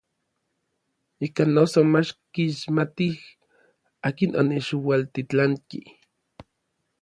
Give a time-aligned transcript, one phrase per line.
[1.25, 3.15] Ikan noso mach kixmatij
[4.07, 5.79] akin onechualtitlanki.